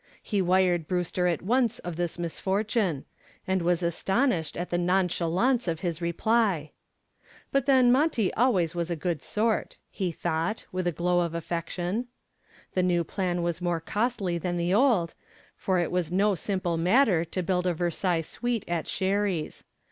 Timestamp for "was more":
13.43-13.79